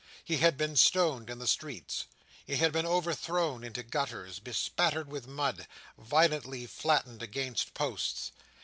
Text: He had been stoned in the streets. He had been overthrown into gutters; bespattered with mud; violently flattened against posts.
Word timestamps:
He 0.23 0.37
had 0.37 0.57
been 0.57 0.75
stoned 0.77 1.29
in 1.29 1.37
the 1.37 1.45
streets. 1.47 2.05
He 2.47 2.55
had 2.55 2.71
been 2.71 2.87
overthrown 2.87 3.63
into 3.63 3.83
gutters; 3.83 4.39
bespattered 4.39 5.09
with 5.09 5.27
mud; 5.27 5.67
violently 5.95 6.65
flattened 6.65 7.21
against 7.21 7.75
posts. 7.75 8.31